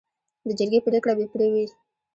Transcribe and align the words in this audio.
د 0.47 0.49
جرګې 0.59 0.79
پریکړه 0.85 1.13
بې 1.17 1.25
پرې 1.33 1.47
وي. 1.53 1.65